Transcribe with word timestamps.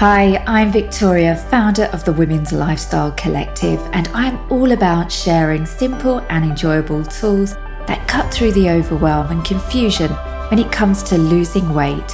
Hi, 0.00 0.42
I'm 0.46 0.72
Victoria, 0.72 1.36
founder 1.50 1.84
of 1.92 2.06
the 2.06 2.12
Women's 2.14 2.54
Lifestyle 2.54 3.12
Collective, 3.18 3.78
and 3.92 4.08
I'm 4.14 4.38
all 4.50 4.72
about 4.72 5.12
sharing 5.12 5.66
simple 5.66 6.20
and 6.30 6.42
enjoyable 6.42 7.04
tools 7.04 7.52
that 7.86 8.08
cut 8.08 8.32
through 8.32 8.52
the 8.52 8.70
overwhelm 8.70 9.30
and 9.30 9.44
confusion 9.44 10.10
when 10.48 10.58
it 10.58 10.72
comes 10.72 11.02
to 11.02 11.18
losing 11.18 11.74
weight, 11.74 12.12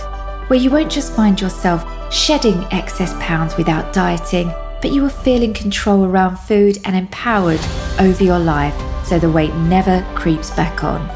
where 0.49 0.59
you 0.59 0.69
won't 0.69 0.91
just 0.91 1.15
find 1.15 1.41
yourself 1.41 2.13
shedding 2.13 2.61
excess 2.73 3.15
pounds 3.21 3.57
without 3.57 3.93
dieting, 3.93 4.53
but 4.83 4.91
you 4.91 5.03
will 5.03 5.09
feel 5.09 5.45
in 5.45 5.55
control 5.55 6.05
around 6.05 6.39
food 6.41 6.81
and 6.87 6.97
empowered 6.97 7.61
over 8.01 8.25
your 8.25 8.41
life 8.41 8.75
so 9.07 9.17
the 9.17 9.31
weight 9.31 9.55
never 9.55 10.05
creeps 10.17 10.51
back 10.57 10.83
on. 10.83 11.09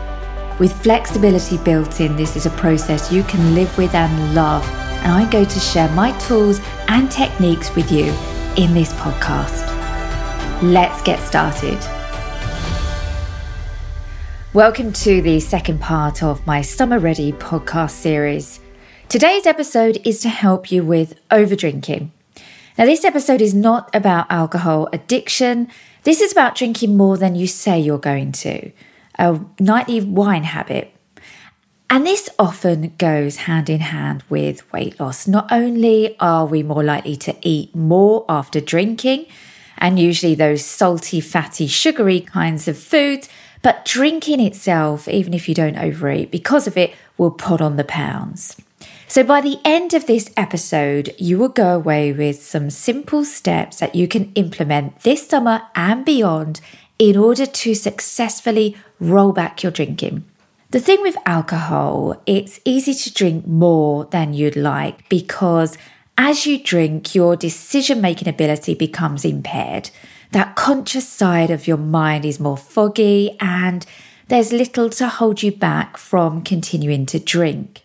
With 0.61 0.81
flexibility 0.85 1.59
built 1.59 2.01
in, 2.01 2.15
this 2.15 2.37
is 2.37 2.47
a 2.47 2.51
process 2.51 3.11
you 3.11 3.25
can 3.25 3.57
live 3.57 3.77
with 3.77 3.93
and 3.93 4.37
love 4.37 4.65
and 5.03 5.13
I'm 5.13 5.31
going 5.31 5.47
to 5.47 5.61
share 5.61 5.89
my 5.93 6.17
tools 6.19 6.61
and 6.89 7.11
techniques 7.11 7.75
with 7.75 7.91
you 7.91 8.13
in 8.57 8.75
this 8.75 8.93
podcast. 8.95 9.67
Let's 10.63 11.01
get 11.03 11.19
started. 11.21 11.79
Welcome 14.53 14.93
to 14.93 15.23
the 15.23 15.41
second 15.41 15.81
part 15.81 16.23
of 16.23 16.47
my 16.47 16.61
Summer 16.61 16.99
Ready 16.99 17.33
podcast 17.33 17.93
series. 17.93 18.61
Today's 19.09 19.47
episode 19.47 20.01
is 20.05 20.21
to 20.21 20.29
help 20.29 20.71
you 20.71 20.85
with 20.85 21.19
overdrinking. 21.31 22.11
Now, 22.77 22.85
this 22.85 23.05
episode 23.05 23.41
is 23.41 23.55
not 23.55 23.95
about 23.95 24.31
alcohol 24.31 24.89
addiction. 24.93 25.69
This 26.03 26.21
is 26.21 26.33
about 26.33 26.55
drinking 26.57 26.97
more 26.97 27.17
than 27.17 27.37
you 27.37 27.47
say 27.47 27.79
you're 27.81 27.99
going 27.99 28.33
to, 28.33 28.71
a 29.19 29.41
nightly 29.59 30.01
wine 30.03 30.45
habit, 30.45 30.93
and 31.91 32.07
this 32.07 32.31
often 32.39 32.95
goes 32.99 33.37
hand 33.37 33.69
in 33.69 33.81
hand 33.81 34.23
with 34.29 34.73
weight 34.73 35.01
loss. 35.01 35.27
Not 35.27 35.51
only 35.51 36.17
are 36.21 36.47
we 36.47 36.63
more 36.63 36.85
likely 36.85 37.17
to 37.17 37.35
eat 37.43 37.75
more 37.75 38.25
after 38.29 38.61
drinking, 38.61 39.27
and 39.77 39.99
usually 39.99 40.37
those 40.37 40.65
salty, 40.65 41.21
fatty, 41.21 41.67
sugary 41.67 42.21
kinds 42.21 42.69
of 42.69 42.79
foods, 42.79 43.29
but 43.61 43.85
drinking 43.85 44.39
itself, 44.39 45.09
even 45.09 45.35
if 45.35 45.49
you 45.49 45.55
don't 45.55 45.77
overeat, 45.77 46.31
because 46.31 46.69
of 46.69 46.77
it, 46.77 46.95
will 47.19 47.33
put 47.33 47.61
on 47.61 47.77
the 47.77 47.85
pounds. 47.85 48.57
So, 49.09 49.25
by 49.25 49.41
the 49.41 49.59
end 49.65 49.93
of 49.93 50.07
this 50.07 50.31
episode, 50.37 51.13
you 51.19 51.39
will 51.39 51.49
go 51.49 51.75
away 51.75 52.13
with 52.13 52.41
some 52.41 52.71
simple 52.71 53.25
steps 53.25 53.81
that 53.81 53.97
you 53.97 54.07
can 54.07 54.31
implement 54.35 55.01
this 55.01 55.27
summer 55.27 55.63
and 55.75 56.05
beyond 56.05 56.61
in 57.01 57.17
order 57.17 57.47
to 57.47 57.75
successfully 57.75 58.77
roll 59.01 59.33
back 59.33 59.65
your 59.65 59.73
drinking. 59.73 60.30
The 60.71 60.79
thing 60.79 61.03
with 61.03 61.17
alcohol, 61.27 62.23
it's 62.27 62.61
easy 62.65 62.95
to 62.95 63.13
drink 63.13 63.45
more 63.45 64.05
than 64.05 64.35
you'd 64.35 64.55
like 64.55 65.09
because 65.09 65.77
as 66.17 66.47
you 66.47 66.63
drink, 66.63 67.13
your 67.13 67.35
decision 67.35 68.01
making 68.01 68.29
ability 68.29 68.75
becomes 68.75 69.25
impaired. 69.25 69.91
That 70.31 70.55
conscious 70.55 71.09
side 71.09 71.51
of 71.51 71.67
your 71.67 71.77
mind 71.77 72.25
is 72.25 72.39
more 72.39 72.57
foggy, 72.57 73.37
and 73.41 73.85
there's 74.29 74.53
little 74.53 74.91
to 74.91 75.09
hold 75.09 75.43
you 75.43 75.51
back 75.51 75.97
from 75.97 76.43
continuing 76.43 77.05
to 77.07 77.19
drink. 77.19 77.83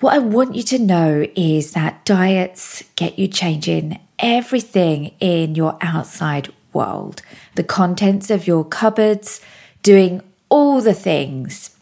What 0.00 0.12
I 0.12 0.18
want 0.18 0.54
you 0.54 0.62
to 0.64 0.78
know 0.78 1.26
is 1.34 1.72
that 1.72 2.04
diets 2.04 2.82
get 2.96 3.18
you 3.18 3.28
changing 3.28 3.98
everything 4.18 5.14
in 5.20 5.54
your 5.54 5.78
outside 5.80 6.52
world, 6.74 7.22
the 7.54 7.64
contents 7.64 8.28
of 8.28 8.46
your 8.46 8.62
cupboards, 8.62 9.40
doing 9.82 10.20
all 10.52 10.82
the 10.82 10.94
things. 10.94 11.74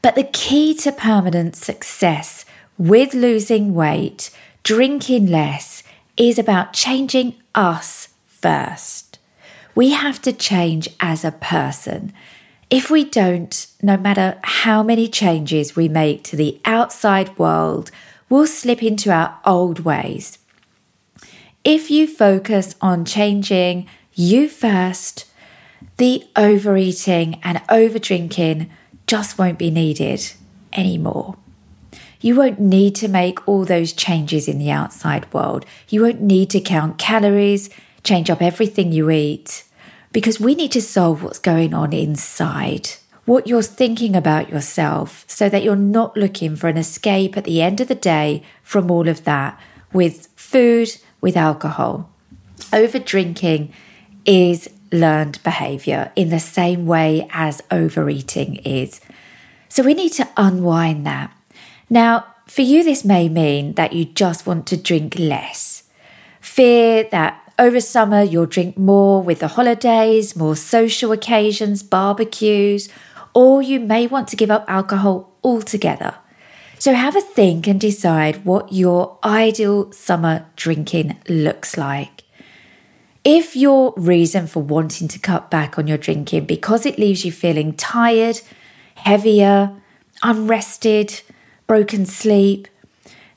But 0.00 0.14
the 0.14 0.24
key 0.24 0.74
to 0.76 0.92
permanent 0.92 1.56
success 1.56 2.46
with 2.78 3.12
losing 3.12 3.74
weight, 3.74 4.30
drinking 4.62 5.26
less, 5.26 5.82
is 6.16 6.38
about 6.38 6.72
changing 6.72 7.34
us 7.54 8.08
first. 8.26 9.18
We 9.74 9.90
have 9.90 10.22
to 10.22 10.32
change 10.32 10.88
as 11.00 11.22
a 11.22 11.32
person. 11.32 12.14
If 12.70 12.90
we 12.90 13.04
don't, 13.04 13.66
no 13.82 13.98
matter 13.98 14.38
how 14.42 14.82
many 14.82 15.06
changes 15.06 15.76
we 15.76 15.88
make 15.88 16.24
to 16.24 16.36
the 16.36 16.60
outside 16.64 17.36
world, 17.38 17.90
we'll 18.30 18.46
slip 18.46 18.82
into 18.82 19.12
our 19.12 19.38
old 19.44 19.80
ways. 19.80 20.38
If 21.62 21.90
you 21.90 22.06
focus 22.06 22.74
on 22.80 23.04
changing 23.04 23.86
you 24.14 24.48
first, 24.48 25.26
the 25.96 26.24
overeating 26.36 27.40
and 27.42 27.58
overdrinking 27.68 28.68
just 29.06 29.38
won't 29.38 29.58
be 29.58 29.70
needed 29.70 30.32
anymore. 30.72 31.36
You 32.20 32.36
won't 32.36 32.58
need 32.58 32.94
to 32.96 33.08
make 33.08 33.46
all 33.46 33.64
those 33.64 33.92
changes 33.92 34.48
in 34.48 34.58
the 34.58 34.70
outside 34.70 35.30
world. 35.32 35.66
You 35.88 36.02
won't 36.02 36.22
need 36.22 36.50
to 36.50 36.60
count 36.60 36.96
calories, 36.96 37.68
change 38.02 38.30
up 38.30 38.40
everything 38.40 38.92
you 38.92 39.10
eat, 39.10 39.64
because 40.12 40.40
we 40.40 40.54
need 40.54 40.72
to 40.72 40.80
solve 40.80 41.22
what's 41.22 41.38
going 41.38 41.74
on 41.74 41.92
inside, 41.92 42.90
what 43.26 43.46
you're 43.46 43.62
thinking 43.62 44.16
about 44.16 44.48
yourself, 44.48 45.24
so 45.28 45.48
that 45.48 45.62
you're 45.62 45.76
not 45.76 46.16
looking 46.16 46.56
for 46.56 46.68
an 46.68 46.78
escape 46.78 47.36
at 47.36 47.44
the 47.44 47.60
end 47.60 47.80
of 47.80 47.88
the 47.88 47.94
day 47.94 48.42
from 48.62 48.90
all 48.90 49.08
of 49.08 49.24
that 49.24 49.60
with 49.92 50.28
food, 50.34 50.96
with 51.20 51.36
alcohol. 51.36 52.10
Over 52.72 52.98
drinking 52.98 53.72
is 54.24 54.68
learned 54.94 55.42
behavior 55.42 56.12
in 56.16 56.30
the 56.30 56.40
same 56.40 56.86
way 56.86 57.28
as 57.32 57.62
overeating 57.70 58.56
is. 58.56 59.00
So 59.68 59.82
we 59.82 59.94
need 59.94 60.12
to 60.12 60.28
unwind 60.36 61.04
that. 61.06 61.36
Now, 61.90 62.26
for 62.46 62.62
you, 62.62 62.84
this 62.84 63.04
may 63.04 63.28
mean 63.28 63.74
that 63.74 63.92
you 63.92 64.04
just 64.04 64.46
want 64.46 64.66
to 64.68 64.76
drink 64.76 65.18
less. 65.18 65.84
Fear 66.40 67.08
that 67.10 67.40
over 67.58 67.80
summer 67.80 68.22
you'll 68.22 68.46
drink 68.46 68.76
more 68.76 69.22
with 69.22 69.40
the 69.40 69.48
holidays, 69.48 70.36
more 70.36 70.56
social 70.56 71.12
occasions, 71.12 71.82
barbecues, 71.82 72.88
or 73.32 73.62
you 73.62 73.80
may 73.80 74.06
want 74.06 74.28
to 74.28 74.36
give 74.36 74.50
up 74.50 74.64
alcohol 74.68 75.32
altogether. 75.42 76.14
So 76.78 76.92
have 76.92 77.16
a 77.16 77.20
think 77.20 77.66
and 77.66 77.80
decide 77.80 78.44
what 78.44 78.72
your 78.72 79.18
ideal 79.24 79.90
summer 79.92 80.46
drinking 80.56 81.18
looks 81.28 81.78
like. 81.78 82.23
If 83.24 83.56
your 83.56 83.94
reason 83.96 84.46
for 84.46 84.62
wanting 84.62 85.08
to 85.08 85.18
cut 85.18 85.50
back 85.50 85.78
on 85.78 85.86
your 85.86 85.96
drinking 85.96 86.44
because 86.44 86.84
it 86.84 86.98
leaves 86.98 87.24
you 87.24 87.32
feeling 87.32 87.72
tired, 87.72 88.42
heavier, 88.96 89.74
unrested, 90.22 91.22
broken 91.66 92.04
sleep, 92.04 92.68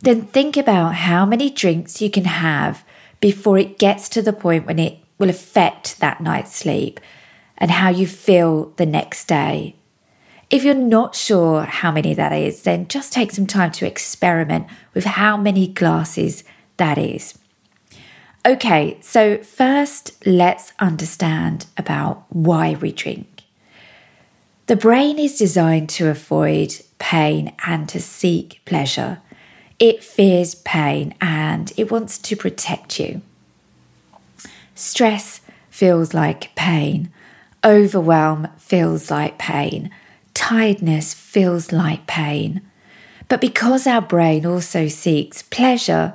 then 0.02 0.24
think 0.24 0.58
about 0.58 0.96
how 0.96 1.25
many 1.25 1.50
drinks 1.50 2.02
you 2.02 2.12
can 2.12 2.25
have 2.25 2.84
before 3.22 3.58
it 3.58 3.80
gets 3.80 4.09
to 4.09 4.22
the 4.22 4.34
point 4.34 4.66
when 4.66 4.78
it 4.78 5.00
will 5.18 5.30
affect 5.30 6.02
that 6.02 6.19
night's 6.19 6.54
sleep 6.54 7.00
and 7.58 7.72
how 7.72 7.90
you 7.90 8.06
feel 8.06 8.74
the 8.75 8.86
next 8.86 9.25
day. 9.25 9.74
If 10.50 10.66
you're 10.66 10.75
not 10.75 11.16
sure 11.16 11.64
how 11.64 11.92
many 11.94 12.14
that 12.14 12.34
is, 12.34 12.64
then 12.64 12.90
just 12.90 13.14
take 13.14 13.31
some 13.31 13.48
time 13.48 13.72
to 13.74 13.88
experiment 13.88 14.68
with 14.94 15.06
how 15.06 15.38
many 15.38 15.66
glasses 15.66 16.44
that 16.75 16.98
is. 16.98 17.38
Okay, 18.47 18.97
so 19.02 19.40
first 19.40 20.25
let's 20.25 20.72
understand 20.80 21.66
about 21.75 22.24
why 22.30 22.75
we 22.75 22.94
drink. 22.94 23.44
The 24.68 24.78
brain 24.78 25.19
is 25.19 25.38
designed 25.38 25.90
to 25.90 26.08
avoid 26.08 26.80
pain 26.97 27.53
and 27.66 27.90
to 27.90 28.00
seek 28.00 28.62
pleasure. 28.63 29.19
It 29.80 30.02
fears 30.02 30.56
pain 30.56 31.13
and 31.19 31.74
it 31.75 31.91
wants 31.91 32.18
to 32.19 32.38
protect 32.38 33.02
you. 33.02 33.22
Stress 34.75 35.41
feels 35.69 36.13
like 36.13 36.56
pain. 36.56 37.12
Overwhelm 37.66 38.47
feels 38.57 39.12
like 39.12 39.38
pain. 39.38 39.91
Tiredness 40.34 41.13
feels 41.13 41.74
like 41.74 42.07
pain. 42.07 42.62
But 43.28 43.41
because 43.41 43.86
our 43.86 44.02
brain 44.02 44.46
also 44.46 44.88
seeks 44.88 45.41
pleasure, 45.44 46.13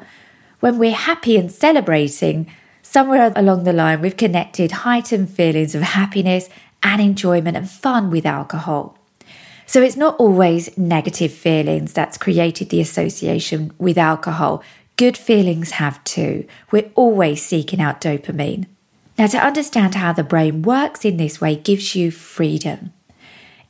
when 0.63 0.79
we're 0.79 0.93
happy 0.93 1.37
and 1.37 1.51
celebrating, 1.51 2.47
somewhere 2.83 3.33
along 3.35 3.65
the 3.65 3.73
line 3.73 4.01
we've 4.01 4.17
connected 4.17 4.71
heightened 4.71 5.29
feelings 5.29 5.75
of 5.75 5.83
happiness 5.83 6.49
and 6.85 7.03
enjoyment 7.03 7.57
and 7.57 7.69
fun 7.69 8.11
with 8.11 8.25
alcohol. 8.25 8.97
So 9.67 9.83
it's 9.83 9.97
not 9.97 10.15
always 10.21 10.79
negative 10.79 11.33
feelings 11.33 11.93
that's 11.93 12.17
created 12.17 12.71
the 12.71 12.81
association 12.81 13.73
with 13.77 13.99
alcohol. 13.99 14.63
Good 14.97 15.17
feelings 15.17 15.73
have 15.73 16.03
too. 16.05 16.47
We're 16.71 16.93
always 16.95 17.43
seeking 17.43 17.81
out 17.81 18.01
dopamine. 18.01 18.67
Now, 19.19 19.27
to 19.27 19.45
understand 19.45 19.97
how 19.97 20.13
the 20.13 20.23
brain 20.23 20.63
works 20.63 21.05
in 21.05 21.17
this 21.17 21.41
way 21.41 21.57
gives 21.57 21.97
you 21.97 22.13
freedom. 22.13 22.93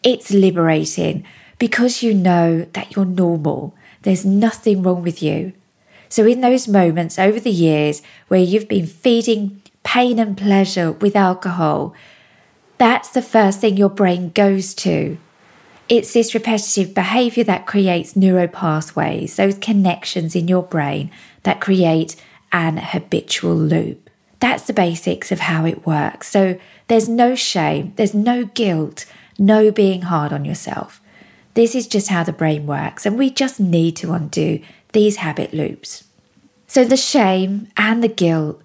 It's 0.02 0.30
liberating 0.30 1.24
because 1.58 2.02
you 2.02 2.12
know 2.12 2.66
that 2.74 2.94
you're 2.94 3.06
normal. 3.06 3.74
There's 4.02 4.26
nothing 4.26 4.82
wrong 4.82 5.02
with 5.02 5.22
you. 5.22 5.54
So, 6.12 6.26
in 6.26 6.42
those 6.42 6.68
moments 6.68 7.18
over 7.18 7.40
the 7.40 7.50
years 7.50 8.02
where 8.28 8.38
you've 8.38 8.68
been 8.68 8.86
feeding 8.86 9.62
pain 9.82 10.18
and 10.18 10.36
pleasure 10.36 10.92
with 10.92 11.16
alcohol, 11.16 11.94
that's 12.76 13.08
the 13.08 13.22
first 13.22 13.62
thing 13.62 13.78
your 13.78 13.88
brain 13.88 14.28
goes 14.28 14.74
to. 14.74 15.16
It's 15.88 16.12
this 16.12 16.34
repetitive 16.34 16.92
behavior 16.92 17.44
that 17.44 17.66
creates 17.66 18.12
neuropathways, 18.12 19.36
those 19.36 19.56
connections 19.56 20.36
in 20.36 20.48
your 20.48 20.62
brain 20.62 21.10
that 21.44 21.62
create 21.62 22.14
an 22.52 22.76
habitual 22.76 23.56
loop. 23.56 24.10
That's 24.38 24.64
the 24.64 24.74
basics 24.74 25.32
of 25.32 25.40
how 25.40 25.64
it 25.64 25.86
works. 25.86 26.28
So 26.28 26.60
there's 26.88 27.08
no 27.08 27.34
shame, 27.34 27.94
there's 27.96 28.12
no 28.12 28.44
guilt, 28.44 29.06
no 29.38 29.70
being 29.70 30.02
hard 30.02 30.30
on 30.30 30.44
yourself. 30.44 31.00
This 31.54 31.74
is 31.74 31.86
just 31.86 32.08
how 32.08 32.22
the 32.22 32.32
brain 32.32 32.66
works, 32.66 33.06
and 33.06 33.16
we 33.16 33.30
just 33.30 33.58
need 33.58 33.96
to 33.96 34.12
undo 34.12 34.60
these 34.92 35.16
habit 35.16 35.52
loops. 35.52 36.04
So 36.66 36.84
the 36.84 36.96
shame 36.96 37.68
and 37.76 38.02
the 38.02 38.08
guilt, 38.08 38.62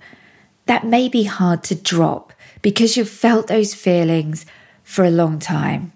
that 0.66 0.86
may 0.86 1.10
be 1.10 1.24
hard 1.24 1.64
to 1.66 1.76
drop 1.76 2.34
because 2.62 2.96
you've 2.96 3.10
felt 3.10 3.48
those 3.48 3.74
feelings 3.74 4.46
for 4.84 5.04
a 5.04 5.10
long 5.10 5.40
time. 5.40 5.92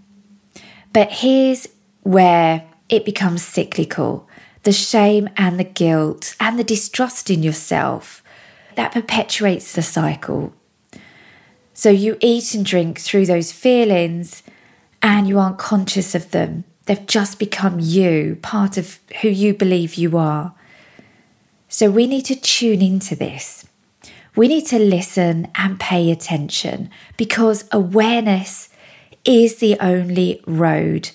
But 0.94 1.12
here's 1.12 1.68
where 2.02 2.68
it 2.90 3.06
becomes 3.06 3.44
cyclical 3.44 4.28
the 4.64 4.72
shame 4.72 5.28
and 5.38 5.60
the 5.60 5.64
guilt 5.64 6.36
and 6.40 6.60
the 6.60 6.64
distrust 6.64 7.32
in 7.32 7.42
yourself 7.42 8.24
that 8.76 8.92
perpetuates 8.92 9.74
the 9.74 9.82
cycle. 9.82 10.54
So 11.74 11.90
you 11.90 12.18
eat 12.20 12.54
and 12.54 12.64
drink 12.64 13.00
through 13.00 13.26
those 13.26 13.52
feelings 13.52 14.44
and 15.02 15.28
you 15.28 15.40
aren't 15.40 15.58
conscious 15.58 16.14
of 16.14 16.30
them. 16.30 16.64
They've 16.92 17.08
just 17.08 17.40
become 17.40 17.80
you, 17.80 18.38
part 18.42 18.76
of 18.76 19.00
who 19.22 19.30
you 19.30 19.54
believe 19.54 19.96
you 19.96 20.18
are. 20.18 20.54
So 21.70 21.90
we 21.90 22.06
need 22.06 22.26
to 22.26 22.36
tune 22.36 22.82
into 22.82 23.16
this. 23.16 23.66
We 24.36 24.50
need 24.50 24.66
to 24.66 24.78
listen 24.78 25.48
and 25.56 25.80
pay 25.80 26.12
attention 26.12 26.90
because 27.16 27.64
awareness 27.72 28.68
is 29.24 29.60
the 29.60 29.80
only 29.80 30.44
road 30.46 31.12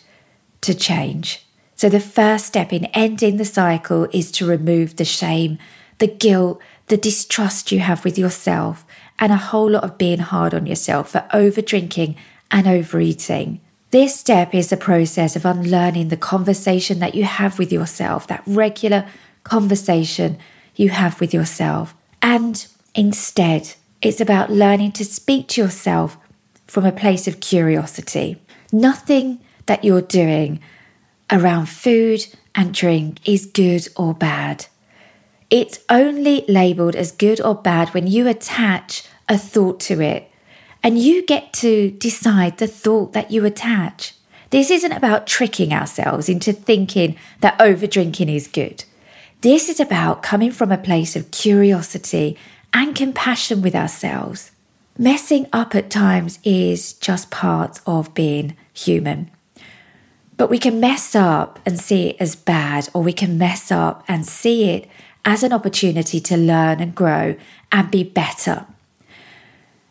to 0.62 0.73
change. 0.75 1.46
So, 1.75 1.90
the 1.90 2.00
first 2.00 2.46
step 2.46 2.73
in 2.73 2.87
ending 2.94 3.37
the 3.37 3.44
cycle 3.44 4.08
is 4.14 4.32
to 4.32 4.46
remove 4.46 4.96
the 4.96 5.05
shame, 5.05 5.58
the 5.99 6.06
guilt, 6.06 6.58
the 6.87 6.96
distrust 6.96 7.70
you 7.70 7.81
have 7.81 8.02
with 8.02 8.17
yourself, 8.17 8.87
and 9.19 9.31
a 9.31 9.37
whole 9.37 9.73
lot 9.73 9.84
of 9.84 9.99
being 9.99 10.20
hard 10.20 10.55
on 10.55 10.64
yourself 10.64 11.11
for 11.11 11.28
over 11.34 11.61
drinking 11.61 12.17
and 12.50 12.67
overeating. 12.67 13.61
This 13.96 14.14
step 14.14 14.54
is 14.54 14.69
the 14.69 14.76
process 14.76 15.37
of 15.37 15.46
unlearning 15.46 16.08
the 16.08 16.19
conversation 16.19 16.98
that 16.98 17.14
you 17.14 17.25
have 17.25 17.58
with 17.58 17.72
yourself, 17.72 18.26
that 18.26 18.43
regular 18.46 19.06
conversation 19.43 20.37
you 20.75 20.90
have 20.90 21.19
with 21.19 21.32
yourself. 21.32 21.94
And 22.20 22.66
instead, 22.94 23.72
it's 24.02 24.20
about 24.20 24.50
learning 24.50 24.93
to 24.98 25.04
speak 25.06 25.48
to 25.48 25.62
yourself 25.62 26.19
from 26.66 26.84
a 26.84 26.93
place 26.93 27.26
of 27.26 27.40
curiosity. 27.40 28.37
Nothing 28.70 29.40
that 29.64 29.82
you're 29.82 30.02
doing 30.02 30.60
around 31.32 31.70
food 31.70 32.26
and 32.54 32.75
drink 32.75 33.26
is 33.26 33.46
good 33.46 33.88
or 33.96 34.12
bad. 34.12 34.66
It's 35.49 35.78
only 35.88 36.44
labeled 36.49 36.96
as 36.96 37.12
good 37.12 37.40
or 37.40 37.54
bad 37.54 37.94
when 37.94 38.06
you 38.06 38.28
attach 38.28 39.04
a 39.26 39.38
thought 39.38 39.81
to 39.88 40.02
it. 40.02 40.31
And 40.87 41.00
you 41.00 41.27
get 41.27 41.53
to 41.55 41.91
decide 41.91 42.59
the 42.59 42.69
thought 42.69 43.12
that 43.12 43.33
you 43.33 43.44
attach. 43.44 44.15
This 44.50 44.71
isn't 44.71 44.93
about 44.93 45.27
tricking 45.27 45.73
ourselves 45.73 46.29
into 46.29 46.53
thinking 46.53 47.17
that 47.41 47.61
over 47.61 47.88
drinking 47.88 48.29
is 48.29 48.47
good. 48.47 48.85
This 49.41 49.69
is 49.69 49.81
about 49.81 50.23
coming 50.23 50.53
from 50.53 50.71
a 50.71 50.79
place 50.79 51.17
of 51.17 51.33
curiosity 51.33 52.38
and 52.73 52.94
compassion 52.94 53.62
with 53.62 53.75
ourselves. 53.75 54.53
Messing 54.97 55.49
up 55.53 55.75
at 55.75 55.91
times 55.91 56.38
is 56.44 56.93
just 56.93 57.33
part 57.33 57.81
of 57.85 58.15
being 58.15 58.56
human. 58.73 59.29
But 60.37 60.50
we 60.50 60.59
can 60.61 60.79
mess 60.79 61.17
up 61.17 61.59
and 61.67 61.81
see 61.81 62.11
it 62.11 62.17
as 62.21 62.37
bad, 62.37 62.91
or 62.94 63.03
we 63.03 63.12
can 63.12 63.37
mess 63.37 63.73
up 63.73 64.05
and 64.06 64.25
see 64.25 64.71
it 64.71 64.88
as 65.25 65.43
an 65.43 65.53
opportunity 65.53 66.21
to 66.21 66.37
learn 66.37 66.79
and 66.79 66.94
grow 66.94 67.35
and 67.73 67.91
be 67.91 68.05
better. 68.05 68.67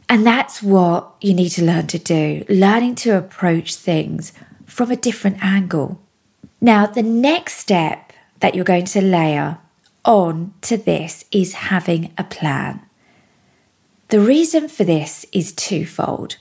And 0.07 0.25
that's 0.25 0.62
what 0.62 1.16
you 1.22 1.34
need 1.34 1.50
to 1.50 1.66
learn 1.66 1.88
to 1.88 2.00
do 2.00 2.46
learning 2.48 2.96
to 2.96 3.18
approach 3.18 3.75
things 3.75 4.34
from 4.66 4.92
a 4.92 4.96
different 4.96 5.44
angle. 5.44 6.02
Now, 6.62 6.86
the 6.86 7.04
next 7.04 7.56
step 7.57 8.13
that 8.40 8.56
you're 8.56 8.66
going 8.66 8.86
to 8.86 9.02
layer 9.02 9.60
on 10.04 10.54
to 10.62 10.78
this 10.78 11.25
is 11.31 11.54
having 11.54 12.13
a 12.18 12.24
plan. 12.24 12.81
The 14.10 14.19
reason 14.19 14.68
for 14.68 14.84
this 14.84 15.25
is 15.31 15.52
twofold. 15.52 16.38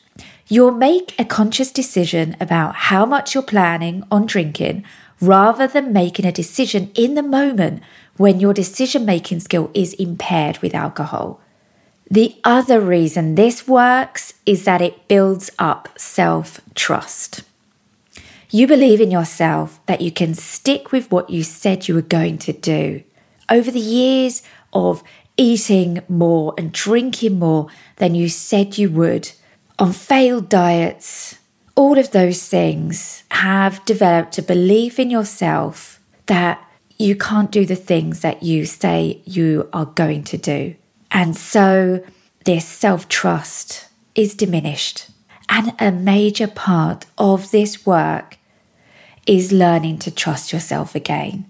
You'll 0.47 0.73
make 0.73 1.19
a 1.19 1.25
conscious 1.25 1.71
decision 1.71 2.37
about 2.39 2.75
how 2.75 3.07
much 3.07 3.35
you're 3.35 3.43
planning 3.43 4.05
on 4.11 4.27
drinking 4.27 4.85
rather 5.21 5.67
than 5.67 5.93
making 5.93 6.27
a 6.27 6.33
decision 6.33 6.91
in 6.95 7.15
the 7.15 7.23
moment 7.23 7.83
when 8.19 8.41
your 8.41 8.53
decision 8.53 9.07
making 9.07 9.41
skill 9.41 9.71
is 9.73 9.95
impaired 9.95 10.59
with 10.59 10.75
alcohol. 10.75 11.41
The 12.11 12.37
other 12.45 12.81
reason 12.81 13.35
this 13.35 13.67
works 13.67 14.35
is 14.45 14.65
that 14.65 14.83
it 14.83 15.09
builds 15.09 15.51
up 15.59 15.89
self 15.97 16.61
trust. 16.75 17.43
You 18.51 18.67
believe 18.67 19.01
in 19.01 19.11
yourself 19.11 19.81
that 19.87 20.01
you 20.01 20.13
can 20.13 20.35
stick 20.35 20.93
with 20.93 21.11
what 21.11 21.31
you 21.31 21.43
said 21.43 21.89
you 21.89 21.95
were 21.95 22.03
going 22.03 22.39
to 22.39 22.53
do. 22.53 23.03
Over 23.51 23.71
the 23.71 23.81
years 23.81 24.43
of 24.73 25.03
eating 25.37 26.03
more 26.09 26.55
and 26.57 26.71
drinking 26.73 27.39
more 27.39 27.69
than 27.97 28.15
you 28.15 28.29
said 28.29 28.79
you 28.79 28.91
would, 28.91 29.33
on 29.79 29.93
failed 29.93 30.49
diets, 30.49 31.39
all 31.75 31.99
of 31.99 32.13
those 32.13 32.47
things 32.47 33.25
have 33.31 33.85
developed 33.85 34.39
a 34.39 34.43
belief 34.43 35.01
in 35.01 35.11
yourself 35.11 36.01
that 36.27 36.65
you 36.97 37.17
can't 37.17 37.51
do 37.51 37.67
the 37.67 37.75
things 37.75 38.21
that 38.21 38.43
you 38.43 38.65
say 38.67 39.21
you 39.25 39.69
are 39.73 39.87
going 39.87 40.23
to 40.23 40.39
do. 40.39 40.77
And 41.15 41.37
so 41.37 42.05
this 42.45 42.67
self 42.67 43.09
trust 43.09 43.89
is 44.15 44.35
diminished. 44.35 45.07
And 45.49 45.73
a 45.79 45.93
major 45.93 46.49
part 46.49 47.07
of 47.17 47.51
this 47.53 47.87
work 47.87 48.37
is 49.27 49.53
learning 49.53 49.99
to 50.01 50.11
trust 50.11 50.53
yourself 50.53 50.95
again. 50.95 51.47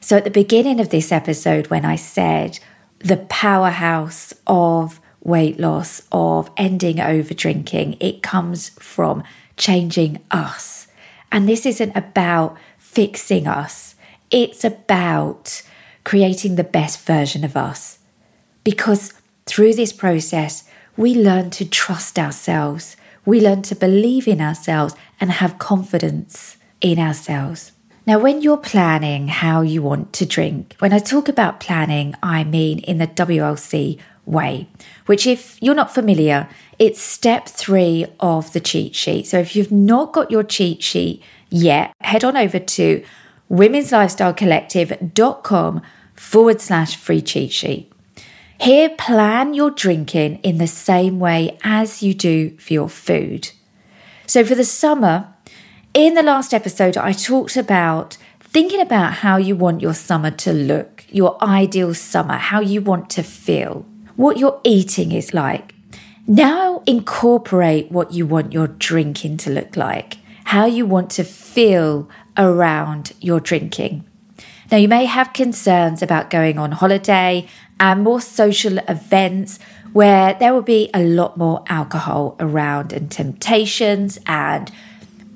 So, 0.00 0.16
at 0.16 0.24
the 0.24 0.30
beginning 0.30 0.80
of 0.80 0.90
this 0.90 1.12
episode, 1.12 1.66
when 1.66 1.84
I 1.84 1.96
said 1.96 2.60
the 3.00 3.16
powerhouse 3.16 4.32
of 4.46 5.00
weight 5.22 5.58
loss, 5.58 6.02
of 6.12 6.50
ending 6.56 7.00
over 7.00 7.34
drinking, 7.34 7.96
it 8.00 8.22
comes 8.22 8.70
from 8.70 9.22
changing 9.56 10.20
us. 10.30 10.86
And 11.32 11.48
this 11.48 11.66
isn't 11.66 11.96
about 11.96 12.56
fixing 12.78 13.46
us, 13.46 13.96
it's 14.30 14.64
about 14.64 15.62
creating 16.04 16.54
the 16.54 16.64
best 16.64 17.04
version 17.04 17.44
of 17.44 17.56
us. 17.56 17.99
Because 18.64 19.12
through 19.46 19.74
this 19.74 19.92
process, 19.92 20.64
we 20.96 21.14
learn 21.14 21.50
to 21.50 21.68
trust 21.68 22.18
ourselves, 22.18 22.96
we 23.24 23.40
learn 23.40 23.62
to 23.62 23.74
believe 23.74 24.28
in 24.28 24.40
ourselves 24.40 24.94
and 25.20 25.30
have 25.30 25.58
confidence 25.58 26.56
in 26.80 26.98
ourselves. 26.98 27.72
Now, 28.06 28.18
when 28.18 28.42
you're 28.42 28.56
planning 28.56 29.28
how 29.28 29.60
you 29.60 29.82
want 29.82 30.12
to 30.14 30.26
drink, 30.26 30.74
when 30.78 30.92
I 30.92 30.98
talk 30.98 31.28
about 31.28 31.60
planning, 31.60 32.14
I 32.22 32.44
mean 32.44 32.80
in 32.80 32.98
the 32.98 33.06
WLC 33.06 33.98
way, 34.24 34.68
which, 35.06 35.26
if 35.26 35.58
you're 35.60 35.74
not 35.74 35.94
familiar, 35.94 36.48
it's 36.78 37.00
step 37.00 37.48
three 37.48 38.06
of 38.18 38.52
the 38.52 38.60
cheat 38.60 38.94
sheet. 38.94 39.26
So, 39.26 39.38
if 39.38 39.54
you've 39.54 39.70
not 39.70 40.12
got 40.12 40.30
your 40.30 40.42
cheat 40.42 40.82
sheet 40.82 41.22
yet, 41.50 41.92
head 42.00 42.24
on 42.24 42.36
over 42.36 42.58
to 42.58 43.04
womenslifestylecollective.com 43.50 45.82
forward 46.14 46.60
slash 46.60 46.96
free 46.96 47.20
cheat 47.20 47.52
sheet. 47.52 47.92
Here, 48.60 48.90
plan 48.90 49.54
your 49.54 49.70
drinking 49.70 50.40
in 50.42 50.58
the 50.58 50.66
same 50.66 51.18
way 51.18 51.56
as 51.64 52.02
you 52.02 52.12
do 52.12 52.58
for 52.58 52.74
your 52.74 52.88
food. 52.90 53.52
So, 54.26 54.44
for 54.44 54.54
the 54.54 54.66
summer, 54.66 55.32
in 55.94 56.12
the 56.12 56.22
last 56.22 56.52
episode, 56.52 56.98
I 56.98 57.12
talked 57.12 57.56
about 57.56 58.18
thinking 58.38 58.82
about 58.82 59.14
how 59.14 59.38
you 59.38 59.56
want 59.56 59.80
your 59.80 59.94
summer 59.94 60.30
to 60.32 60.52
look, 60.52 61.06
your 61.08 61.42
ideal 61.42 61.94
summer, 61.94 62.34
how 62.34 62.60
you 62.60 62.82
want 62.82 63.08
to 63.10 63.22
feel, 63.22 63.86
what 64.16 64.36
your 64.36 64.60
eating 64.62 65.12
is 65.12 65.32
like. 65.32 65.74
Now, 66.26 66.82
incorporate 66.86 67.90
what 67.90 68.12
you 68.12 68.26
want 68.26 68.52
your 68.52 68.66
drinking 68.68 69.38
to 69.38 69.50
look 69.50 69.74
like, 69.74 70.18
how 70.44 70.66
you 70.66 70.84
want 70.84 71.08
to 71.12 71.24
feel 71.24 72.10
around 72.36 73.12
your 73.22 73.40
drinking. 73.40 74.04
Now, 74.70 74.76
you 74.76 74.86
may 74.86 75.04
have 75.04 75.32
concerns 75.32 76.00
about 76.00 76.30
going 76.30 76.58
on 76.58 76.70
holiday 76.72 77.48
and 77.80 78.04
more 78.04 78.20
social 78.20 78.78
events 78.88 79.58
where 79.92 80.34
there 80.34 80.54
will 80.54 80.62
be 80.62 80.90
a 80.94 81.02
lot 81.02 81.36
more 81.36 81.64
alcohol 81.66 82.36
around 82.38 82.92
and 82.92 83.10
temptations 83.10 84.20
and 84.26 84.70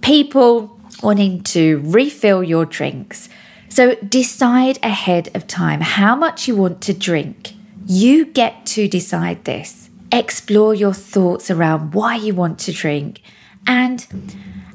people 0.03 0.79
wanting 1.03 1.43
to 1.43 1.81
refill 1.85 2.45
your 2.45 2.65
drinks. 2.65 3.29
So, 3.69 3.97
decide 3.97 4.79
ahead 4.85 5.35
of 5.35 5.49
time 5.49 5.81
how 5.81 6.15
much 6.15 6.47
you 6.47 6.55
want 6.55 6.81
to 6.83 6.95
drink. 6.95 7.55
You 7.87 8.27
get 8.27 8.65
to 8.67 8.87
decide 8.87 9.45
this. 9.45 9.91
Explore 10.13 10.75
your 10.75 10.95
thoughts 10.95 11.51
around 11.51 11.93
why 11.93 12.15
you 12.15 12.35
want 12.35 12.61
to 12.61 12.73
drink 12.73 13.21
and 13.67 14.07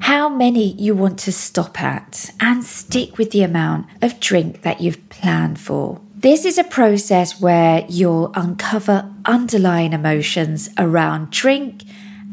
how 0.10 0.28
many 0.28 0.72
you 0.74 0.96
want 0.96 1.20
to 1.20 1.32
stop 1.32 1.80
at, 1.80 2.32
and 2.40 2.64
stick 2.64 3.20
with 3.20 3.30
the 3.30 3.44
amount 3.44 3.86
of 4.02 4.20
drink 4.20 4.64
that 4.64 4.82
you've 4.82 5.08
planned 5.10 5.60
for. 5.60 6.02
This 6.16 6.46
is 6.46 6.58
a 6.58 6.64
process 6.64 7.40
where 7.40 7.86
you'll 7.88 8.32
uncover 8.34 9.14
underlying 9.26 9.94
emotions 9.94 10.68
around 10.80 11.30
drink 11.30 11.84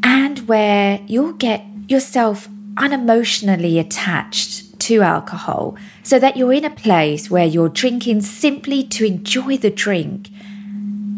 and 0.02 0.48
where 0.48 1.02
you'll 1.06 1.34
get 1.34 1.66
yourself 1.86 2.48
unemotionally 2.76 3.78
attached 3.78 4.80
to 4.80 5.02
alcohol 5.02 5.76
so 6.02 6.18
that 6.18 6.38
you're 6.38 6.54
in 6.54 6.64
a 6.64 6.70
place 6.70 7.30
where 7.30 7.44
you're 7.44 7.68
drinking 7.68 8.22
simply 8.22 8.84
to 8.84 9.04
enjoy 9.04 9.58
the 9.58 9.68
drink 9.68 10.30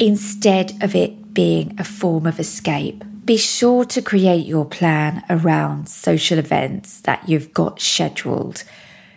instead 0.01 0.77
of 0.83 0.97
it 0.97 1.33
being 1.33 1.77
a 1.79 1.85
form 1.85 2.27
of 2.27 2.41
escape. 2.41 3.05
Be 3.29 3.37
sure 3.37 3.85
to 3.85 4.01
create 4.01 4.47
your 4.47 4.65
plan 4.65 5.23
around 5.29 5.91
social 5.91 6.39
events 6.39 7.03
that 7.03 7.29
you've 7.29 7.53
got 7.53 7.79
scheduled. 7.79 8.65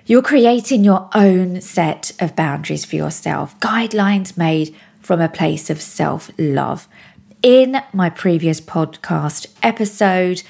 You're 0.06 0.22
creating 0.22 0.84
your 0.84 1.10
own 1.16 1.62
set 1.62 2.12
of 2.20 2.36
boundaries 2.36 2.84
for 2.84 2.98
yourself, 2.98 3.58
guidelines 3.62 4.36
made 4.36 4.76
from 5.00 5.22
a 5.22 5.30
place 5.30 5.70
of 5.70 5.82
self 5.82 6.30
love. 6.38 6.90
In 7.42 7.82
my 7.94 8.10
previous 8.10 8.60
podcast 8.60 9.48
episode, 9.64 10.44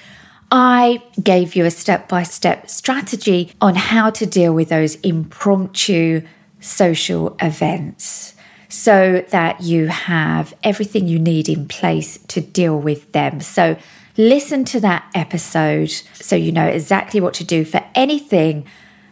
I 0.51 1.03
gave 1.21 1.55
you 1.55 1.65
a 1.65 1.69
step 1.69 2.09
by 2.09 2.23
step 2.23 2.67
strategy 2.67 3.51
on 3.61 3.75
how 3.75 4.09
to 4.09 4.25
deal 4.25 4.55
with 4.55 4.69
those 4.69 4.95
impromptu 5.01 6.23
social 6.59 7.37
events 7.39 8.33
so 8.71 9.23
that 9.31 9.61
you 9.61 9.87
have 9.87 10.53
everything 10.63 11.05
you 11.05 11.19
need 11.19 11.49
in 11.49 11.67
place 11.67 12.17
to 12.29 12.39
deal 12.39 12.79
with 12.79 13.11
them. 13.11 13.41
So, 13.41 13.77
listen 14.17 14.63
to 14.65 14.79
that 14.79 15.09
episode 15.13 15.89
so 15.89 16.35
you 16.35 16.51
know 16.51 16.67
exactly 16.67 17.19
what 17.19 17.33
to 17.33 17.43
do 17.43 17.65
for 17.65 17.83
anything 17.95 18.65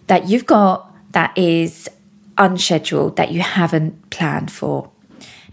that 0.07 0.29
you've 0.29 0.45
got 0.45 0.93
that 1.11 1.37
is 1.37 1.89
unscheduled, 2.37 3.17
that 3.17 3.31
you 3.31 3.41
haven't 3.41 4.09
planned 4.09 4.51
for. 4.51 4.89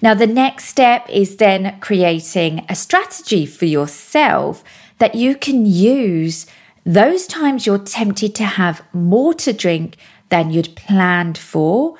Now, 0.01 0.15
the 0.15 0.27
next 0.27 0.67
step 0.67 1.09
is 1.11 1.37
then 1.37 1.79
creating 1.81 2.65
a 2.69 2.77
strategy 2.77 3.45
for 3.45 3.65
yourself 3.65 4.63
that 4.99 5.15
you 5.17 5.35
can 5.35 5.67
use 5.67 6.47
those 6.85 7.27
times 7.27 7.67
you're 7.67 7.79
tempted 7.79 8.37
to 8.37 8.45
have 8.45 8.85
more 8.93 9.35
to 9.35 9.53
drink 9.53 9.97
than 10.29 10.53
you'd 10.53 10.77
planned 10.77 11.37
for, 11.37 11.97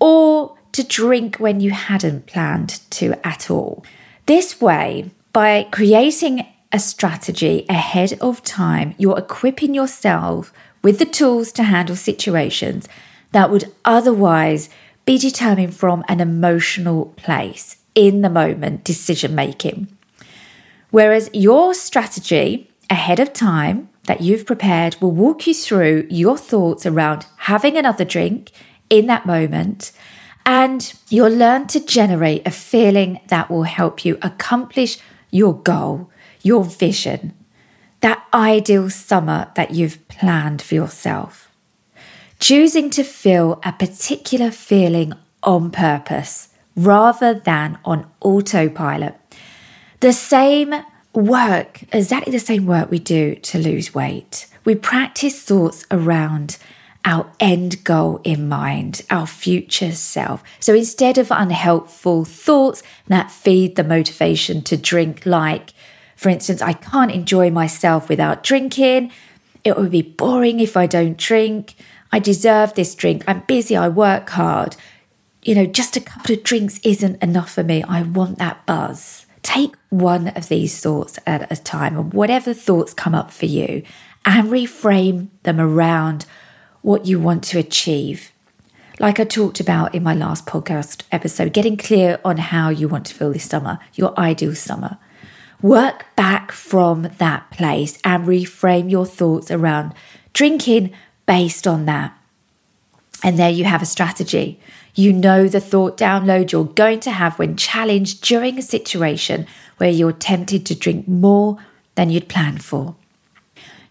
or 0.00 0.56
to 0.72 0.84
drink 0.84 1.36
when 1.36 1.60
you 1.60 1.70
hadn't 1.70 2.26
planned 2.26 2.80
to 2.90 3.14
at 3.26 3.50
all. 3.50 3.84
This 4.26 4.60
way, 4.60 5.10
by 5.32 5.64
creating 5.70 6.46
a 6.72 6.78
strategy 6.78 7.66
ahead 7.68 8.16
of 8.20 8.42
time, 8.42 8.94
you're 8.98 9.18
equipping 9.18 9.74
yourself 9.74 10.52
with 10.82 10.98
the 10.98 11.04
tools 11.04 11.52
to 11.52 11.64
handle 11.64 11.96
situations 11.96 12.88
that 13.32 13.50
would 13.50 13.72
otherwise 13.84 14.68
be 15.04 15.18
determined 15.18 15.74
from 15.74 16.04
an 16.08 16.20
emotional 16.20 17.06
place 17.16 17.76
in 17.94 18.20
the 18.20 18.30
moment 18.30 18.84
decision 18.84 19.34
making. 19.34 19.88
Whereas 20.90 21.30
your 21.32 21.74
strategy 21.74 22.70
ahead 22.88 23.20
of 23.20 23.32
time 23.32 23.88
that 24.04 24.20
you've 24.20 24.46
prepared 24.46 24.96
will 25.00 25.12
walk 25.12 25.46
you 25.46 25.54
through 25.54 26.06
your 26.10 26.36
thoughts 26.36 26.84
around 26.86 27.26
having 27.38 27.76
another 27.76 28.04
drink 28.04 28.50
in 28.88 29.06
that 29.06 29.26
moment. 29.26 29.92
And 30.50 30.92
you'll 31.08 31.30
learn 31.30 31.68
to 31.68 31.78
generate 31.78 32.44
a 32.44 32.50
feeling 32.50 33.20
that 33.28 33.48
will 33.48 33.62
help 33.62 34.04
you 34.04 34.18
accomplish 34.20 34.98
your 35.30 35.54
goal, 35.54 36.10
your 36.42 36.64
vision, 36.64 37.34
that 38.00 38.26
ideal 38.34 38.90
summer 38.90 39.52
that 39.54 39.70
you've 39.70 40.08
planned 40.08 40.60
for 40.60 40.74
yourself. 40.74 41.52
Choosing 42.40 42.90
to 42.90 43.04
feel 43.04 43.60
a 43.64 43.70
particular 43.70 44.50
feeling 44.50 45.12
on 45.44 45.70
purpose 45.70 46.48
rather 46.74 47.32
than 47.32 47.78
on 47.84 48.10
autopilot. 48.20 49.14
The 50.00 50.12
same 50.12 50.74
work, 51.14 51.84
exactly 51.92 52.32
the 52.32 52.40
same 52.40 52.66
work 52.66 52.90
we 52.90 52.98
do 52.98 53.36
to 53.36 53.58
lose 53.60 53.94
weight. 53.94 54.48
We 54.64 54.74
practice 54.74 55.44
thoughts 55.44 55.86
around 55.92 56.58
our 57.04 57.30
end 57.40 57.82
goal 57.84 58.20
in 58.24 58.48
mind, 58.48 59.02
our 59.10 59.26
future 59.26 59.92
self. 59.92 60.42
So 60.60 60.74
instead 60.74 61.18
of 61.18 61.30
unhelpful 61.30 62.24
thoughts 62.24 62.82
that 63.08 63.30
feed 63.30 63.76
the 63.76 63.84
motivation 63.84 64.62
to 64.62 64.76
drink, 64.76 65.24
like, 65.24 65.70
for 66.16 66.28
instance, 66.28 66.60
I 66.60 66.74
can't 66.74 67.10
enjoy 67.10 67.50
myself 67.50 68.08
without 68.08 68.42
drinking, 68.42 69.10
it 69.64 69.76
would 69.76 69.90
be 69.90 70.02
boring 70.02 70.60
if 70.60 70.76
I 70.76 70.86
don't 70.86 71.16
drink, 71.16 71.74
I 72.12 72.18
deserve 72.18 72.74
this 72.74 72.94
drink, 72.94 73.24
I'm 73.26 73.40
busy, 73.40 73.76
I 73.76 73.88
work 73.88 74.28
hard. 74.30 74.76
You 75.42 75.54
know, 75.54 75.66
just 75.66 75.96
a 75.96 76.00
couple 76.00 76.34
of 76.34 76.42
drinks 76.42 76.80
isn't 76.82 77.22
enough 77.22 77.52
for 77.52 77.62
me. 77.62 77.82
I 77.82 78.02
want 78.02 78.38
that 78.38 78.66
buzz. 78.66 79.24
Take 79.42 79.74
one 79.88 80.28
of 80.28 80.48
these 80.48 80.78
thoughts 80.80 81.18
at 81.26 81.50
a 81.50 81.56
time, 81.56 81.96
and 81.96 82.12
whatever 82.12 82.52
thoughts 82.52 82.92
come 82.92 83.14
up 83.14 83.30
for 83.30 83.46
you, 83.46 83.82
and 84.26 84.48
reframe 84.48 85.28
them 85.44 85.58
around 85.58 86.26
what 86.82 87.06
you 87.06 87.18
want 87.18 87.44
to 87.44 87.58
achieve. 87.58 88.32
Like 88.98 89.18
I 89.18 89.24
talked 89.24 89.60
about 89.60 89.94
in 89.94 90.02
my 90.02 90.14
last 90.14 90.46
podcast 90.46 91.04
episode, 91.10 91.52
getting 91.52 91.76
clear 91.76 92.20
on 92.24 92.36
how 92.36 92.68
you 92.68 92.86
want 92.86 93.06
to 93.06 93.14
feel 93.14 93.32
this 93.32 93.48
summer, 93.48 93.78
your 93.94 94.18
ideal 94.18 94.54
summer. 94.54 94.98
Work 95.62 96.04
back 96.16 96.52
from 96.52 97.10
that 97.18 97.50
place 97.50 97.98
and 98.04 98.26
reframe 98.26 98.90
your 98.90 99.06
thoughts 99.06 99.50
around 99.50 99.94
drinking 100.32 100.92
based 101.26 101.66
on 101.66 101.86
that. 101.86 102.16
And 103.22 103.38
there 103.38 103.50
you 103.50 103.64
have 103.64 103.82
a 103.82 103.86
strategy. 103.86 104.60
You 104.94 105.12
know 105.12 105.48
the 105.48 105.60
thought 105.60 105.96
download 105.96 106.52
you're 106.52 106.64
going 106.64 107.00
to 107.00 107.10
have 107.10 107.38
when 107.38 107.56
challenged 107.56 108.22
during 108.22 108.58
a 108.58 108.62
situation 108.62 109.46
where 109.76 109.90
you're 109.90 110.12
tempted 110.12 110.66
to 110.66 110.74
drink 110.74 111.06
more 111.06 111.58
than 111.94 112.10
you'd 112.10 112.28
planned 112.28 112.64
for. 112.64 112.96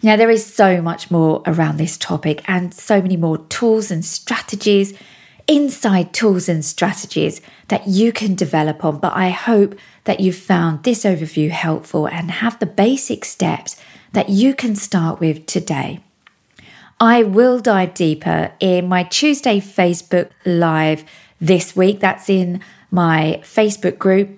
Now, 0.02 0.16
there 0.16 0.30
is 0.30 0.46
so 0.46 0.82
much 0.82 1.12
more 1.12 1.44
around 1.46 1.76
this 1.76 1.98
topic 1.98 2.42
and 2.48 2.74
so 2.74 3.02
many 3.02 3.18
more 3.18 3.38
tools 3.38 3.92
and 3.92 4.06
strategies, 4.06 4.94
inside 5.46 6.14
tools 6.14 6.48
and 6.48 6.64
strategies 6.64 7.42
that 7.68 7.86
you 7.86 8.14
can 8.14 8.34
develop 8.34 8.86
on. 8.86 9.00
But 9.00 9.14
I 9.14 9.30
hope 9.30 9.78
that 10.06 10.22
you've 10.22 10.38
found 10.38 10.84
this 10.84 11.04
overview 11.04 11.50
helpful 11.50 12.08
and 12.08 12.32
have 12.32 12.58
the 12.60 12.66
basic 12.66 13.26
steps 13.26 13.76
that 14.14 14.30
you 14.30 14.56
can 14.56 14.74
start 14.78 15.20
with 15.20 15.46
today. 15.46 16.00
I 17.02 17.24
will 17.24 17.60
dive 17.60 17.94
deeper 17.94 18.54
in 18.62 18.88
my 18.88 19.04
Tuesday 19.04 19.60
Facebook 19.60 20.30
Live 20.46 21.04
this 21.42 21.76
week. 21.76 22.00
That's 22.00 22.30
in 22.30 22.62
my 22.90 23.42
Facebook 23.44 23.98
group, 23.98 24.30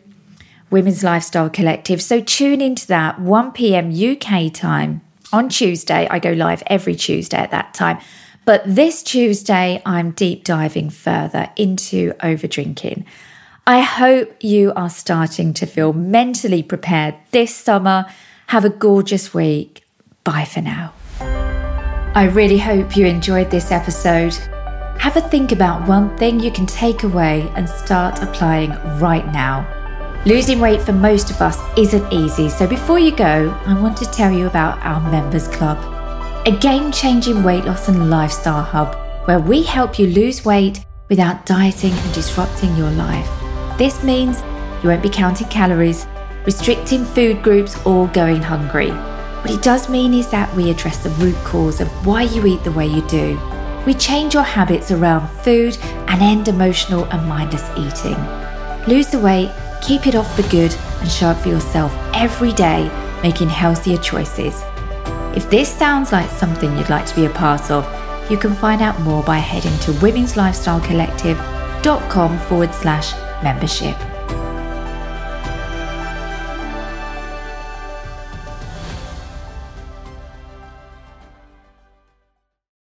Women's 0.72 1.04
Lifestyle 1.04 1.52
Collective. 1.52 2.02
So 2.02 2.20
tune 2.20 2.62
into 2.62 2.88
that 2.88 3.20
1 3.22 3.52
p.m. 3.52 3.92
UK 3.92 4.52
time 4.52 5.02
on 5.34 5.50
Tuesday. 5.50 6.08
I 6.10 6.20
go 6.20 6.32
live 6.32 6.64
every 6.68 6.96
Tuesday 6.96 7.38
at 7.38 7.52
that 7.52 7.74
time. 7.74 8.00
But 8.46 8.64
this 8.66 9.04
Tuesday, 9.04 9.82
I'm 9.86 10.12
deep 10.12 10.44
diving 10.44 10.90
further 10.90 11.52
into 11.56 12.14
over 12.24 12.48
drinking. 12.48 13.06
I 13.68 13.82
hope 13.82 14.36
you 14.44 14.74
are 14.76 14.90
starting 14.90 15.54
to 15.56 15.66
feel 15.66 15.94
mentally 15.94 16.64
prepared 16.64 17.16
this 17.30 17.56
summer. 17.56 18.06
Have 18.48 18.66
a 18.66 18.70
gorgeous 18.70 19.34
week. 19.34 19.84
Bye 20.24 20.46
for 20.46 20.62
now. 20.62 20.94
I 21.20 22.30
really 22.34 22.58
hope 22.58 22.98
you 22.98 23.06
enjoyed 23.06 23.52
this 23.52 23.72
episode. 23.72 24.34
Have 25.00 25.16
a 25.16 25.22
think 25.22 25.52
about 25.52 25.88
one 25.88 26.18
thing 26.18 26.40
you 26.40 26.52
can 26.52 26.66
take 26.66 27.04
away 27.04 27.50
and 27.56 27.70
start 27.70 28.22
applying 28.22 28.72
right 29.00 29.26
now. 29.32 29.81
Losing 30.28 30.60
weight 30.60 30.84
for 30.84 30.92
most 30.94 31.32
of 31.32 31.42
us 31.42 31.60
isn't 31.76 32.14
easy, 32.14 32.48
so 32.48 32.68
before 32.68 33.00
you 33.00 33.10
go, 33.10 33.50
I 33.66 33.74
want 33.74 33.98
to 33.98 34.06
tell 34.06 34.32
you 34.32 34.46
about 34.46 34.78
our 34.86 35.02
Members 35.10 35.48
Club, 35.48 35.80
a 36.46 36.56
game 36.56 36.92
changing 36.92 37.42
weight 37.42 37.66
loss 37.66 37.88
and 37.88 38.12
lifestyle 38.12 38.62
hub 38.62 38.96
where 39.28 39.40
we 39.40 39.64
help 39.64 39.98
you 39.98 40.06
lose 40.06 40.46
weight 40.46 40.86
without 41.10 41.48
dieting 41.48 41.92
and 41.92 42.14
disrupting 42.14 42.76
your 42.76 42.92
life. 42.92 43.28
This 43.80 44.04
means 44.04 44.44
you 44.84 44.90
won't 44.90 45.02
be 45.02 45.10
counting 45.10 45.48
calories, 45.48 46.06
restricting 46.46 47.04
food 47.04 47.42
groups, 47.42 47.84
or 47.84 48.08
going 48.10 48.44
hungry. 48.44 48.92
What 48.92 49.50
it 49.50 49.64
does 49.64 49.90
mean 49.90 50.14
is 50.14 50.30
that 50.30 50.56
we 50.56 50.70
address 50.70 50.98
the 51.02 51.10
root 51.12 51.36
cause 51.38 51.82
of 51.82 51.88
why 52.06 52.24
you 52.24 52.46
eat 52.46 52.64
the 52.64 52.72
way 52.74 52.86
you 52.86 53.02
do. 53.08 53.40
We 53.88 53.96
change 53.96 54.36
your 54.36 54.44
habits 54.44 54.92
around 54.92 55.30
food 55.40 55.80
and 55.82 56.22
end 56.22 56.48
emotional 56.48 57.06
and 57.06 57.28
mindless 57.28 57.68
eating. 57.76 58.18
Lose 58.88 59.08
the 59.08 59.20
weight, 59.20 59.52
keep 59.82 60.08
it 60.08 60.16
off 60.16 60.36
for 60.36 60.44
good, 60.50 60.76
and 61.00 61.10
show 61.10 61.28
up 61.28 61.40
for 61.42 61.48
yourself 61.50 61.94
every 62.14 62.52
day, 62.54 62.90
making 63.24 63.50
healthier 63.50 63.98
choices. 63.98 64.62
If 65.36 65.50
this 65.50 65.70
sounds 65.70 66.12
like 66.12 66.30
something 66.30 66.78
you'd 66.78 66.90
like 66.90 67.08
to 67.08 67.16
be 67.16 67.26
a 67.26 67.30
part 67.30 67.72
of, 67.72 67.88
you 68.30 68.38
can 68.38 68.54
find 68.56 68.82
out 68.82 69.00
more 69.02 69.24
by 69.24 69.38
heading 69.38 69.78
to 69.80 69.92
womenslifestylecollective.com 70.00 72.40
forward 72.40 72.74
slash 72.74 73.14
membership. 73.44 73.98